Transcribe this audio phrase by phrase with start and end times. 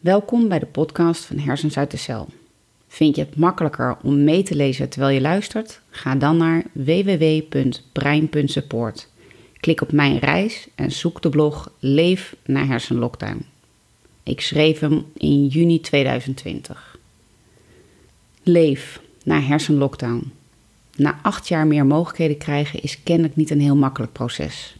[0.00, 2.28] Welkom bij de podcast van Hersens uit de Cel.
[2.88, 5.80] Vind je het makkelijker om mee te lezen terwijl je luistert?
[5.90, 9.08] Ga dan naar www.brein.support.
[9.60, 13.46] Klik op mijn reis en zoek de blog Leef naar hersenlockdown.
[14.22, 16.98] Ik schreef hem in juni 2020.
[18.42, 20.32] Leef naar hersenlockdown.
[20.96, 24.76] Na acht jaar meer mogelijkheden krijgen is kennelijk niet een heel makkelijk proces.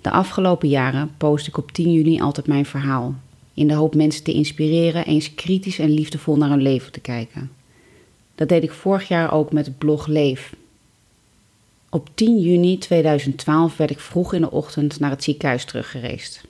[0.00, 3.14] De afgelopen jaren post ik op 10 juni altijd mijn verhaal,
[3.54, 7.50] in de hoop mensen te inspireren eens kritisch en liefdevol naar hun leven te kijken.
[8.34, 10.54] Dat deed ik vorig jaar ook met het blog Leef.
[11.88, 16.44] Op 10 juni 2012 werd ik vroeg in de ochtend naar het ziekenhuis teruggereisd.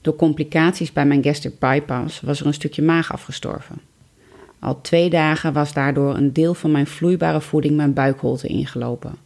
[0.00, 3.80] Door complicaties bij mijn gastric bypass was er een stukje maag afgestorven.
[4.58, 9.25] Al twee dagen was daardoor een deel van mijn vloeibare voeding mijn buikholte ingelopen.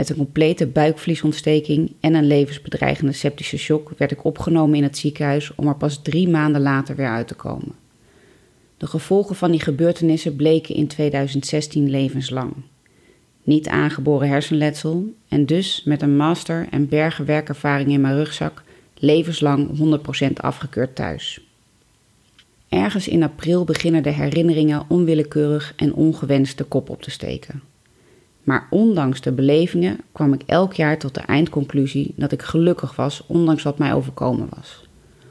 [0.00, 5.54] Met een complete buikvliesontsteking en een levensbedreigende septische shock werd ik opgenomen in het ziekenhuis
[5.54, 7.72] om er pas drie maanden later weer uit te komen.
[8.76, 12.52] De gevolgen van die gebeurtenissen bleken in 2016 levenslang.
[13.42, 18.62] Niet aangeboren hersenletsel en dus met een master en bergen werkervaring in mijn rugzak
[18.94, 19.68] levenslang
[20.28, 21.40] 100% afgekeurd thuis.
[22.68, 27.69] Ergens in april beginnen de herinneringen onwillekeurig en ongewenst de kop op te steken.
[28.44, 33.24] Maar ondanks de belevingen kwam ik elk jaar tot de eindconclusie dat ik gelukkig was,
[33.26, 34.88] ondanks wat mij overkomen was.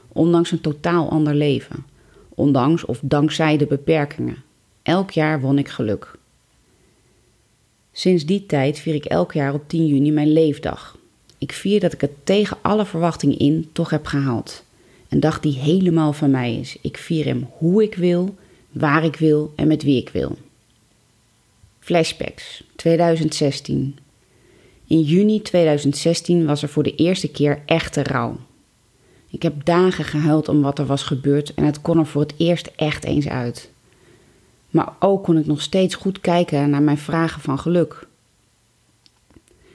[0.07, 1.85] Ondanks een totaal ander leven.
[2.29, 4.43] Ondanks of dankzij de beperkingen.
[4.83, 6.17] Elk jaar won ik geluk.
[7.91, 10.97] Sinds die tijd vier ik elk jaar op 10 juni mijn leefdag.
[11.37, 14.63] Ik vier dat ik het tegen alle verwachtingen in toch heb gehaald.
[15.09, 16.77] Een dag die helemaal van mij is.
[16.81, 18.35] Ik vier hem hoe ik wil,
[18.71, 20.37] waar ik wil en met wie ik wil.
[21.89, 23.97] Flashbacks 2016.
[24.87, 28.37] In juni 2016 was er voor de eerste keer echte rouw.
[29.29, 32.33] Ik heb dagen gehuild om wat er was gebeurd en het kon er voor het
[32.37, 33.71] eerst echt eens uit.
[34.69, 38.07] Maar ook kon ik nog steeds goed kijken naar mijn vragen van geluk.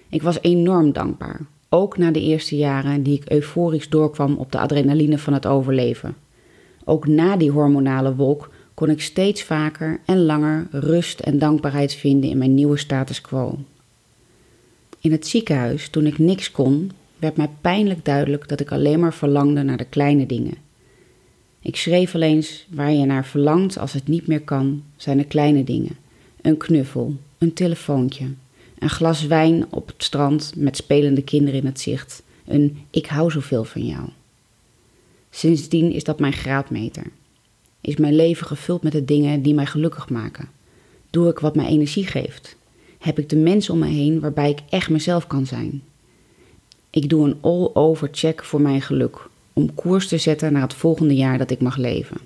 [0.09, 4.59] Ik was enorm dankbaar, ook na de eerste jaren die ik euforisch doorkwam op de
[4.59, 6.17] adrenaline van het overleven.
[6.85, 12.31] Ook na die hormonale wolk kon ik steeds vaker en langer rust en dankbaarheid vinden
[12.31, 13.59] in mijn nieuwe status quo.
[15.01, 19.15] In het ziekenhuis, toen ik niks kon, werd mij pijnlijk duidelijk dat ik alleen maar
[19.15, 20.55] verlangde naar de kleine dingen.
[21.61, 25.25] Ik schreef al eens: waar je naar verlangt als het niet meer kan, zijn de
[25.25, 25.97] kleine dingen.
[26.43, 28.27] Een knuffel, een telefoontje,
[28.79, 33.31] een glas wijn op het strand met spelende kinderen in het zicht, een ik hou
[33.31, 34.09] zoveel van jou.
[35.31, 37.07] Sindsdien is dat mijn graadmeter.
[37.85, 40.49] Is mijn leven gevuld met de dingen die mij gelukkig maken?
[41.11, 42.57] Doe ik wat mij energie geeft?
[42.99, 45.83] Heb ik de mensen om me heen waarbij ik echt mezelf kan zijn?
[46.91, 51.15] Ik doe een all-over check voor mijn geluk, om koers te zetten naar het volgende
[51.15, 52.17] jaar dat ik mag leven.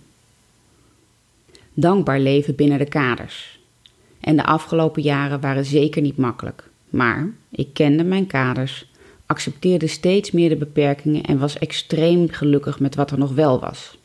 [1.74, 3.58] Dankbaar leven binnen de kaders.
[4.20, 8.90] En de afgelopen jaren waren zeker niet makkelijk, maar ik kende mijn kaders,
[9.26, 13.97] accepteerde steeds meer de beperkingen en was extreem gelukkig met wat er nog wel was.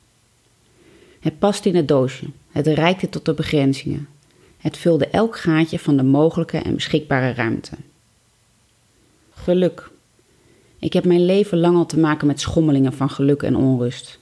[1.23, 2.25] Het past in het doosje.
[2.51, 4.07] Het reikte tot de begrenzingen.
[4.57, 7.75] Het vulde elk gaatje van de mogelijke en beschikbare ruimte.
[9.33, 9.89] Geluk.
[10.79, 14.19] Ik heb mijn leven lang al te maken met schommelingen van geluk en onrust.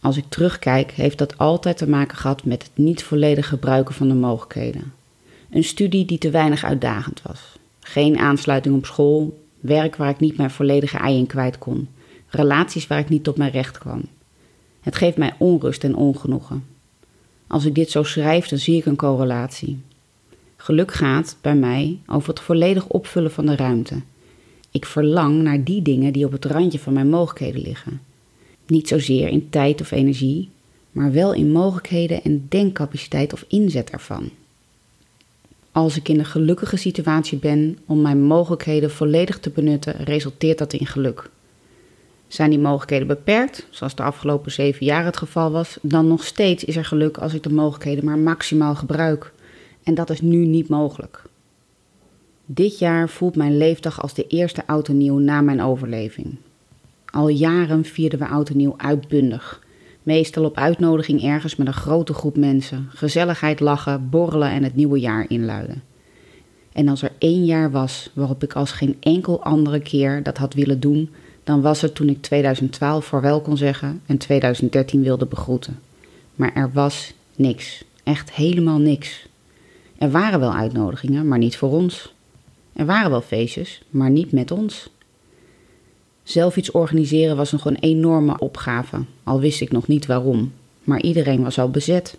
[0.00, 4.08] Als ik terugkijk, heeft dat altijd te maken gehad met het niet volledig gebruiken van
[4.08, 4.92] de mogelijkheden.
[5.50, 7.40] Een studie die te weinig uitdagend was.
[7.80, 11.88] Geen aansluiting op school, werk waar ik niet mijn volledige ei in kwijt kon,
[12.28, 14.02] relaties waar ik niet tot mijn recht kwam.
[14.80, 16.64] Het geeft mij onrust en ongenoegen.
[17.46, 19.78] Als ik dit zo schrijf, dan zie ik een correlatie.
[20.56, 24.00] Geluk gaat bij mij over het volledig opvullen van de ruimte.
[24.70, 28.00] Ik verlang naar die dingen die op het randje van mijn mogelijkheden liggen.
[28.66, 30.48] Niet zozeer in tijd of energie,
[30.92, 34.30] maar wel in mogelijkheden en denkcapaciteit of inzet ervan.
[35.72, 40.72] Als ik in een gelukkige situatie ben om mijn mogelijkheden volledig te benutten, resulteert dat
[40.72, 41.30] in geluk.
[42.28, 46.64] Zijn die mogelijkheden beperkt, zoals de afgelopen zeven jaar het geval was, dan nog steeds
[46.64, 49.32] is er geluk als ik de mogelijkheden maar maximaal gebruik.
[49.82, 51.22] En dat is nu niet mogelijk.
[52.46, 56.36] Dit jaar voelt mijn leefdag als de eerste oud nieuw na mijn overleving.
[57.10, 59.66] Al jaren vierden we oud en nieuw uitbundig.
[60.02, 62.86] Meestal op uitnodiging ergens met een grote groep mensen.
[62.88, 65.82] Gezelligheid, lachen, borrelen en het nieuwe jaar inluiden.
[66.72, 70.54] En als er één jaar was waarop ik als geen enkel andere keer dat had
[70.54, 71.10] willen doen,
[71.48, 75.80] dan was het toen ik 2012 vaarwel kon zeggen en 2013 wilde begroeten.
[76.34, 77.84] Maar er was niks.
[78.02, 79.26] Echt helemaal niks.
[79.98, 82.14] Er waren wel uitnodigingen, maar niet voor ons.
[82.72, 84.90] Er waren wel feestjes, maar niet met ons.
[86.22, 90.52] Zelf iets organiseren was nog een enorme opgave, al wist ik nog niet waarom.
[90.84, 92.18] maar iedereen was al bezet.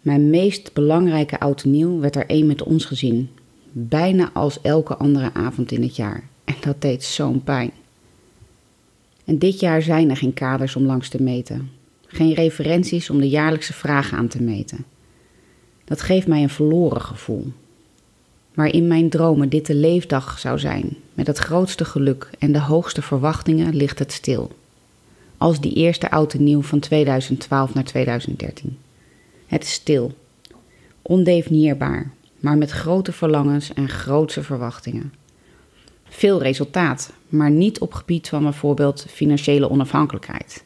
[0.00, 3.30] Mijn meest belangrijke oud nieuw werd er één met ons gezien,
[3.72, 6.28] bijna als elke andere avond in het jaar.
[6.44, 7.72] En dat deed zo'n pijn.
[9.32, 11.70] En dit jaar zijn er geen kaders om langs te meten,
[12.06, 14.84] geen referenties om de jaarlijkse vragen aan te meten.
[15.84, 17.52] Dat geeft mij een verloren gevoel.
[18.54, 22.60] Waar in mijn dromen dit de leefdag zou zijn, met het grootste geluk en de
[22.60, 24.50] hoogste verwachtingen, ligt het stil.
[25.36, 28.78] Als die eerste oude nieuw van 2012 naar 2013.
[29.46, 30.14] Het is stil,
[31.02, 35.12] ondefinieerbaar, maar met grote verlangens en grootse verwachtingen.
[36.22, 40.64] Veel resultaat, maar niet op gebied van bijvoorbeeld financiële onafhankelijkheid.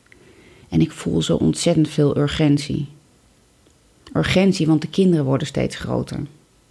[0.68, 2.88] En ik voel zo ontzettend veel urgentie.
[4.14, 6.18] Urgentie, want de kinderen worden steeds groter.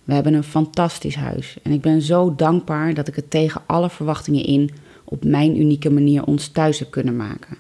[0.04, 3.90] We hebben een fantastisch huis en ik ben zo dankbaar dat ik het tegen alle
[3.90, 4.70] verwachtingen in
[5.04, 7.58] op mijn unieke manier ons thuis heb kunnen maken.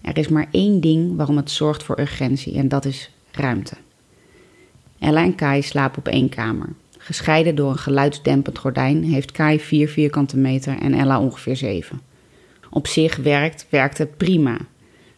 [0.00, 3.76] Er is maar één ding waarom het zorgt voor urgentie en dat is ruimte.
[4.98, 6.68] Ella en Kai slapen op één kamer.
[7.06, 12.00] Gescheiden door een geluidsdempend gordijn heeft Kai 4 vierkante meter en Ella ongeveer 7.
[12.70, 14.58] Op zich werkt, werkt het prima.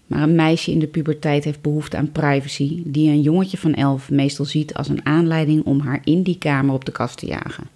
[0.06, 4.10] Maar een meisje in de puberteit heeft behoefte aan privacy, die een jongetje van 11
[4.10, 7.68] meestal ziet als een aanleiding om haar in die kamer op de kast te jagen.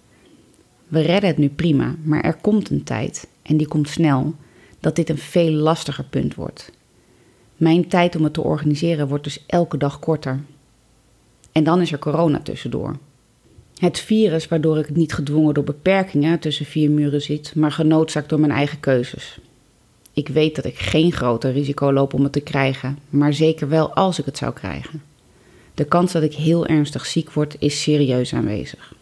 [0.87, 4.35] We redden het nu prima, maar er komt een tijd, en die komt snel,
[4.79, 6.71] dat dit een veel lastiger punt wordt.
[7.57, 10.39] Mijn tijd om het te organiseren wordt dus elke dag korter.
[11.51, 12.97] En dan is er corona tussendoor.
[13.77, 18.39] Het virus waardoor ik niet gedwongen door beperkingen tussen vier muren zit, maar genoodzaakt door
[18.39, 19.37] mijn eigen keuzes.
[20.13, 23.93] Ik weet dat ik geen groter risico loop om het te krijgen, maar zeker wel
[23.93, 25.01] als ik het zou krijgen.
[25.73, 28.93] De kans dat ik heel ernstig ziek word is serieus aanwezig.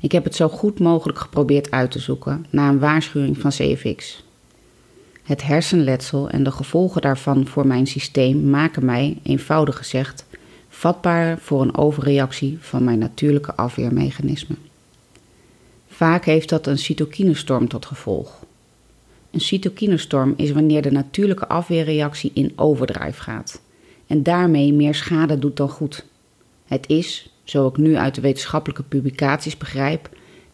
[0.00, 4.24] Ik heb het zo goed mogelijk geprobeerd uit te zoeken na een waarschuwing van CFX.
[5.22, 10.24] Het hersenletsel en de gevolgen daarvan voor mijn systeem maken mij, eenvoudig gezegd,
[10.78, 14.54] vatbaar voor een overreactie van mijn natuurlijke afweermechanisme.
[15.88, 18.44] Vaak heeft dat een cytokinestorm tot gevolg.
[19.30, 23.60] Een cytokinestorm is wanneer de natuurlijke afweerreactie in overdrive gaat
[24.06, 26.04] en daarmee meer schade doet dan goed.
[26.64, 30.08] Het is, zo ik nu uit de wetenschappelijke publicaties begrijp,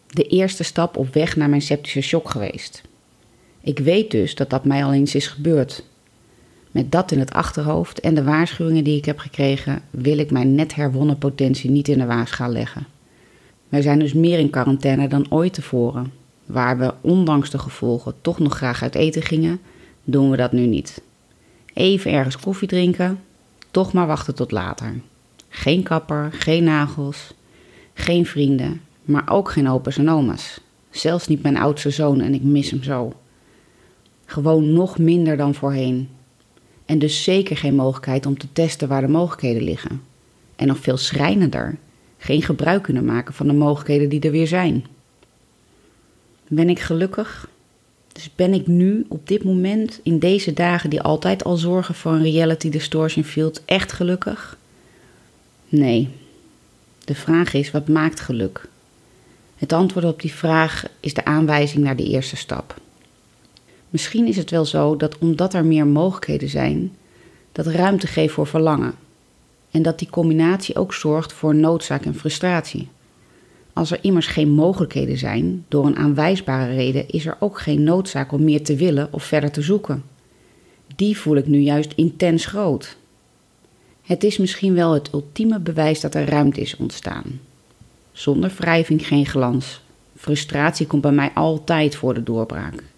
[0.07, 2.81] de eerste stap op weg naar mijn septische shock geweest.
[3.61, 5.83] Ik weet dus dat dat mij al eens is gebeurd.
[6.75, 10.55] Met dat in het achterhoofd en de waarschuwingen die ik heb gekregen, wil ik mijn
[10.55, 12.85] net herwonnen potentie niet in de waagschaal leggen.
[13.69, 16.11] Wij zijn dus meer in quarantaine dan ooit tevoren.
[16.45, 19.59] Waar we ondanks de gevolgen toch nog graag uit eten gingen,
[20.03, 21.01] doen we dat nu niet.
[21.73, 23.19] Even ergens koffie drinken,
[23.71, 24.93] toch maar wachten tot later.
[25.49, 27.33] Geen kapper, geen nagels,
[27.93, 30.59] geen vrienden, maar ook geen opa's en oma's.
[30.89, 33.13] Zelfs niet mijn oudste zoon en ik mis hem zo.
[34.25, 36.09] Gewoon nog minder dan voorheen.
[36.85, 40.01] En dus zeker geen mogelijkheid om te testen waar de mogelijkheden liggen.
[40.55, 41.77] En nog veel schrijnender,
[42.17, 44.85] geen gebruik kunnen maken van de mogelijkheden die er weer zijn.
[46.47, 47.49] Ben ik gelukkig?
[48.11, 52.11] Dus ben ik nu op dit moment, in deze dagen die altijd al zorgen voor
[52.11, 54.57] een reality distortion field, echt gelukkig?
[55.69, 56.09] Nee.
[57.05, 58.67] De vraag is: wat maakt geluk?
[59.55, 62.81] Het antwoord op die vraag is de aanwijzing naar de eerste stap.
[63.95, 66.91] Misschien is het wel zo dat omdat er meer mogelijkheden zijn,
[67.51, 68.93] dat ruimte geeft voor verlangen.
[69.71, 72.87] En dat die combinatie ook zorgt voor noodzaak en frustratie.
[73.73, 78.31] Als er immers geen mogelijkheden zijn, door een aanwijsbare reden, is er ook geen noodzaak
[78.31, 80.03] om meer te willen of verder te zoeken.
[80.95, 82.97] Die voel ik nu juist intens groot.
[84.01, 87.39] Het is misschien wel het ultieme bewijs dat er ruimte is ontstaan.
[88.11, 89.81] Zonder wrijving geen glans.
[90.15, 92.93] Frustratie komt bij mij altijd voor de doorbraak.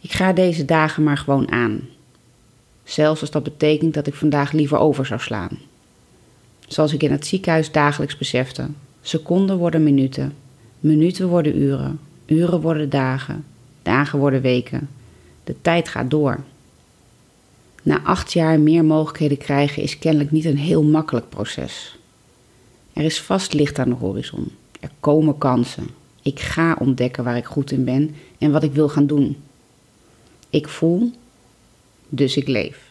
[0.00, 1.80] Ik ga deze dagen maar gewoon aan.
[2.84, 5.58] Zelfs als dat betekent dat ik vandaag liever over zou slaan.
[6.66, 8.66] Zoals ik in het ziekenhuis dagelijks besefte.
[9.00, 10.34] Seconden worden minuten,
[10.80, 13.44] minuten worden uren, uren worden dagen,
[13.82, 14.88] dagen worden weken.
[15.44, 16.40] De tijd gaat door.
[17.82, 21.98] Na acht jaar meer mogelijkheden krijgen is kennelijk niet een heel makkelijk proces.
[22.92, 24.52] Er is vast licht aan de horizon.
[24.80, 25.86] Er komen kansen.
[26.22, 29.36] Ik ga ontdekken waar ik goed in ben en wat ik wil gaan doen.
[30.50, 31.12] Ik voel,
[32.08, 32.87] dus ik leef.